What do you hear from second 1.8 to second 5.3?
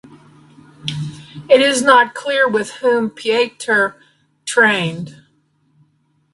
not clear with whom Pieter trained.